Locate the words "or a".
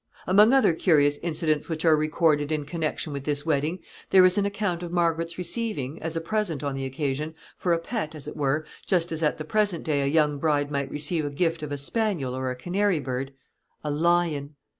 12.35-12.55